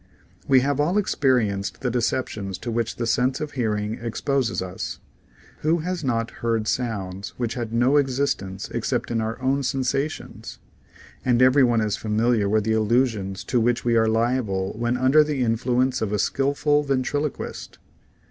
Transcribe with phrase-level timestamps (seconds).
[0.47, 4.99] We have all experienced the deceptions to which the sense of hearing exposes us.
[5.59, 10.57] Who has not heard sounds which had no existence except in our own sensations?
[11.23, 15.23] And every one is familiar with the illusions to which we are liable when under
[15.23, 17.77] the influence of a skilful ventrilo quist.